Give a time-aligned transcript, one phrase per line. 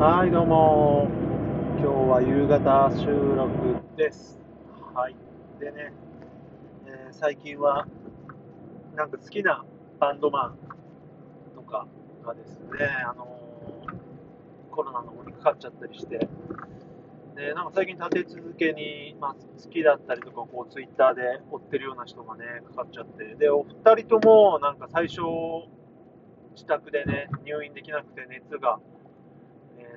[0.00, 1.08] はい、どうも。
[1.78, 3.04] 今日は夕方収
[3.36, 3.52] 録
[3.98, 4.40] です。
[4.94, 5.16] はい。
[5.60, 5.92] でね、
[6.86, 7.86] えー最近は、
[8.96, 9.62] なんか好きな
[9.98, 11.86] バンドマンとか
[12.24, 16.26] がですね、あのーコロナの方にかかっちゃったりして、
[17.36, 25.20] で、なんか最近立て続けに、まあ、好きだったりとか、こう、ツイッターで追ってるような人がね、かかっちゃって、で、お二人とも、なんか最初、
[26.54, 28.80] 自宅でね、入院できなくて熱が、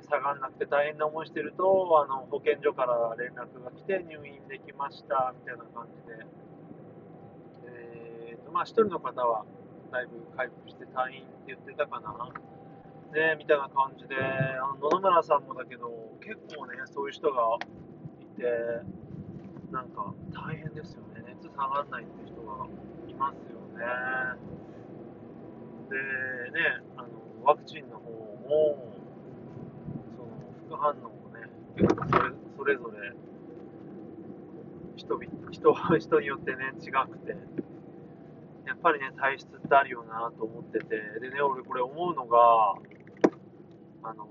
[0.04, 6.26] 下がらなくて大変な思いしてると、あの保健所から連絡が来て入院できましたみたいな感じで、
[7.66, 9.44] えーとまあ、一人の方は
[9.90, 12.12] だいぶ回復して退院って言ってたかな、
[13.12, 15.90] ね、みたいな感じで、あの野々村さんもだけど、
[16.20, 17.58] 結構ね、そういう人が
[18.20, 18.44] いて、
[19.70, 22.66] なんか大変ですよね、熱下がらないっていう人が
[23.08, 23.84] いますよね。
[25.90, 25.96] で
[26.50, 27.08] ね、あの
[27.44, 28.93] ワクチンの方も、
[30.76, 33.12] 反応もね、結構それそれぞれ
[34.96, 35.18] 人
[35.50, 37.36] 人人によってね、違くて、
[38.66, 40.86] やっぱりね、体質ってあるよなと思ってて、
[41.20, 42.74] でね、俺これ思うのが、
[44.02, 44.28] あの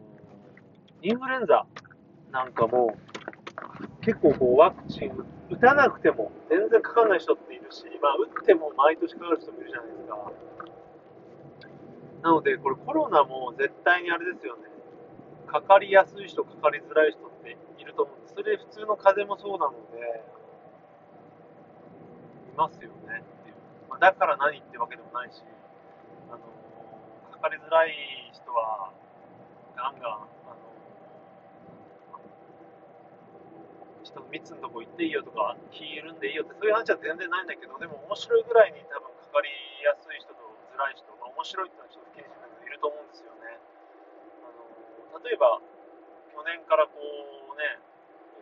[1.02, 1.66] インフルエンザ
[2.32, 2.96] なんかも、
[4.02, 5.12] 結構こうワクチン
[5.50, 10.32] 打たなくても全然かかんない人っているし、まあ、打っても毎年かかる人もいるじゃないですか。
[12.24, 14.73] なので、これコロナも絶対にあれですよね。
[15.54, 18.34] かかりやすい人、かかりづらい人っていると思うんです。
[18.34, 20.26] それ普通の風邪もそうなので、
[22.50, 23.56] いますよねっていう。
[23.86, 25.46] まあ、だから何ってわけでもないし、
[26.34, 26.42] あの
[27.38, 27.94] かかりづらい
[28.34, 28.90] 人は、
[29.78, 30.26] ガンガン、あ
[30.58, 30.58] の
[34.02, 39.54] 人の密のとこ行っていいよとか、気緩んでいいよって、そういう話は全然ないんだけど、でも面白いぐらいに多分かかり
[39.86, 40.42] やすい人と
[40.74, 43.62] 辛い人、まあ、面白いってのはちょっと不謹慎だけど、いると思うんですよね。
[44.42, 45.64] あの例えば、
[46.36, 47.80] 去年からこうね、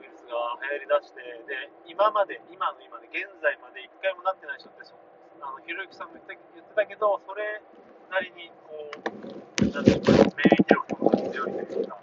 [0.02, 4.97] ウイルスが流行りだして、で、今まで、今の今で、現在まで一回もなってない人って、そ
[5.41, 7.62] あのひろゆきさんも言って言ってたけど、それ
[8.09, 11.97] なりにこう、なんていうか、免疫力が強いというか、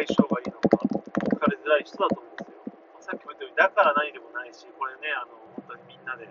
[0.00, 2.64] 相性がいいのか、かかりづらい人だと思うんですよ。
[3.04, 6.24] さっきも言ったように、だから何でもないし、これね、あの本当にみんなで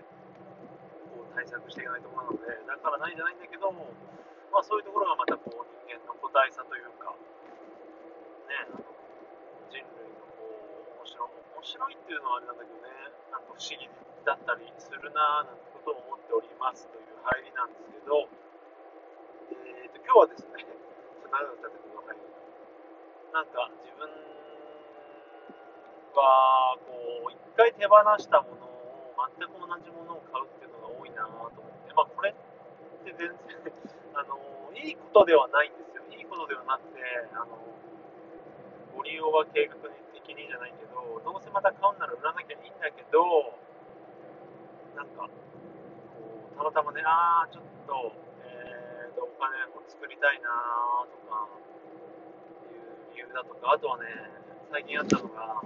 [1.13, 3.94] こう対策していかないところなので、だから何じゃないんだけども、
[4.50, 7.16] まあ、そういうところがまたこう人間の個体さというか、
[8.51, 8.67] ね、
[9.72, 12.91] 人類のこう面白面白いっていうのはあれなんだけどね、
[13.31, 13.88] なんか不思議
[14.28, 18.28] だったりするなぁなんてことを思っておりますという入りなんですけど、
[19.56, 22.19] えー、と今日はですね、ちょっと長くなっけど、はい、
[23.31, 24.03] なんか自分
[26.11, 33.31] はこう一回手放したものを全く同じものを買うっていうのが多いなぁと思って、まあ、これって全然
[34.13, 34.35] あの
[34.75, 36.03] いいことではないんですよ。
[36.11, 37.00] いいことではなくて、
[37.34, 37.56] あの
[39.03, 39.75] 利用は計画
[40.13, 43.56] 的にじゃないけど、どうせまた買うなら売らなきゃいいんだけど、
[44.95, 45.31] なんか、こ
[46.53, 48.13] うたまたまね、あー、ちょっと、
[48.45, 50.50] えーと、お金を作りたいな
[51.09, 51.47] とか、
[52.69, 54.06] いう理由だとか、あとはね、
[54.72, 55.61] 最近あったのが、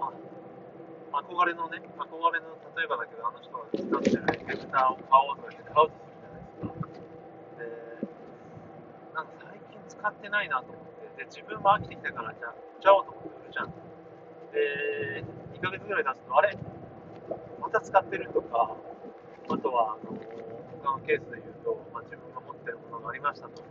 [0.00, 0.12] あ、
[1.22, 6.72] 憧れのね、憧れの、例えばだけど、あの人が使ってるエフェクターを買おうとか言って買うとするじゃないですか。
[7.56, 7.64] で、
[9.14, 13.72] なんか最近使ってないなと思って、で、自分も飽きてきたから、じゃあ、売っちゃおうと思って売るじゃん。
[14.52, 15.24] で、
[15.56, 16.56] 2ヶ月ぐらい経つと、あれ？
[17.60, 18.76] また使ってるとか、
[19.48, 20.12] あとは、あの、
[20.82, 23.62] 他のケースで言うと、まあ、自分が持ってるものがありましたと。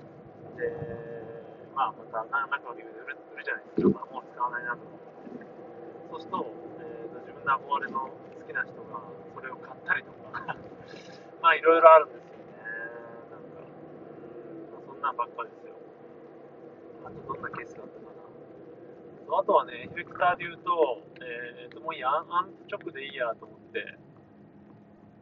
[0.58, 0.68] で、
[1.76, 4.00] まあ、また何らかの理由で売る売るじゃないですか。
[4.00, 5.46] まあ、もう使わないなと思って。
[6.12, 6.46] そうすると、
[6.80, 8.12] えーと自分の憧れの好
[8.48, 9.00] きな人が
[9.36, 10.56] それを買ったりとか、
[11.42, 12.46] まあいろいろあるんですよね。
[13.32, 15.65] なんか、うんまあ、そんなんばっかりですよ。
[17.06, 18.06] あとどんなケースがあったか
[19.30, 19.40] な。
[19.40, 23.98] あとはね、エフェクターで言うと、えーともういいや、アンアンプ直でいいやと思って、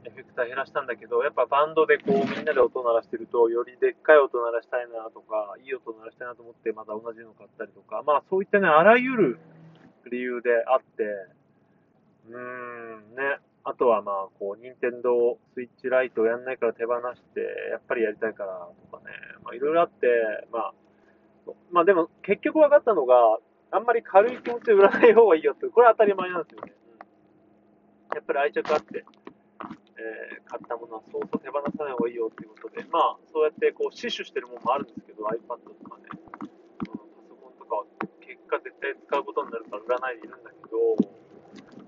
[0.06, 9.40] エフェクター減らしたんだけど、やっぱバンドでこうみんなで音鳴らしてると、よりでっかい音鳴らしたいなとか、いい音鳴らしたいなと思って、また同じの買ったりとか、まあそういったね、あらゆる
[10.12, 11.04] 理由であって、
[12.28, 17.40] うーん、ね、あとはまあ、こう、任天堂スイッチライトをやんないから手放して、
[17.72, 19.12] やっぱりやりたいからとかね、
[19.44, 20.08] まあいろいろあって、
[20.52, 20.74] まあ、
[21.72, 23.40] まあでも結局分かったのが、
[23.72, 26.74] あんまり軽い気持ちで売らない方がいいよって、これは当たり前なんですよね。
[28.14, 29.04] やっぱり愛着あって、
[29.98, 36.54] えー買ったものはそうそう手放さない方がいいよっていうことで、まあ、そうやってこう死守してるものもあるんですけど、iPad とかね、うん
[36.86, 36.94] パ
[37.26, 37.90] ソコンとかは
[38.22, 40.78] 結果絶対使うことになるから売らないでいるんだけど、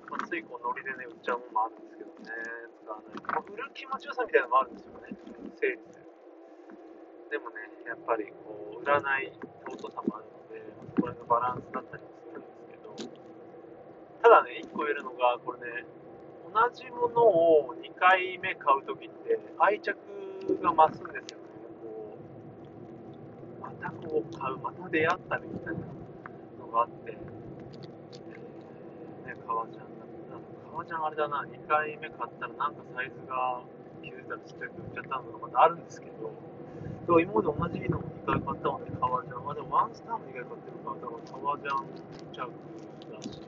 [0.09, 2.33] まあ、ついこうノリでね、売っちゃうものもあるんですけどね、
[2.81, 3.21] 使わない。
[3.21, 5.13] まあ、売る気持ちよさみたいなのもあるんですよね、
[5.61, 6.04] 整理する。
[7.29, 7.55] でもね、
[7.85, 9.31] やっぱりこう、売らない
[9.65, 13.11] 尊さもあるのでこれのバランスだったりもするんですけど、
[14.21, 15.85] ただね、1個言えるのが、これね、
[16.53, 19.97] 同じものを2回目買うときって愛着
[20.61, 21.45] が増すんですよね。
[21.83, 22.17] こ
[23.59, 25.81] うまたこう買う、また出会ったりみたいな
[26.59, 33.61] のがあって、えー、ね、革ジャンだった革ジャンあれだな、2回目買ったらなんかサイズが
[34.01, 36.31] 気づいたらちっちゃく売っちゃったのがまたあるんですけど、
[37.07, 39.49] そう今まで同じのを2回買ったので、革ジャン。
[39.49, 41.85] あ、でもワンスターも2回買ってるから、だから革ジャン
[42.33, 42.37] 着
[43.13, 43.41] だし、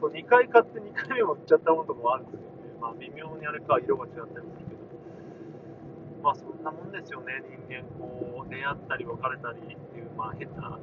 [0.00, 2.46] そう2回買って2回目も売っちゃったものとかもあるんですよね。
[2.80, 4.78] まあ微妙にあれか、色が違ったりするけど。
[6.22, 10.78] まあそんなもんですよね、人間こう、出会ったり別れたりっていう、まあ変な、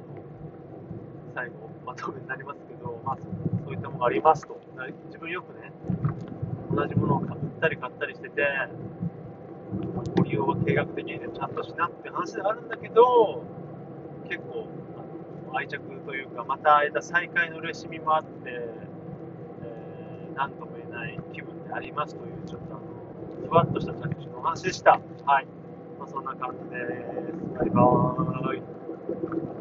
[1.34, 3.18] 最後、まとめになりますけど、まあ
[3.64, 4.60] そういったものがありますと。
[5.06, 5.72] 自分よくね、
[6.70, 8.46] 同じものを買ったり買ったりしてて、
[10.16, 13.44] ご利用は計画的に、ちゃんとしなって話ではあるんだけど、
[14.28, 14.66] 結構、
[14.96, 25.00] あの愛着というか、また得た再会の嬉しみもあって、えー、なんとも言えない気分でありますという、ちょっとあの、ふわっとした着地のお話でした。
[25.24, 25.46] はい。
[25.98, 27.58] まあ、そんな感じです。
[27.58, 29.56] バイバーイ。